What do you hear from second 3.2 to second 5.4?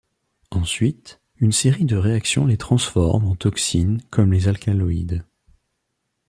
en toxines comme les alcaloïdes.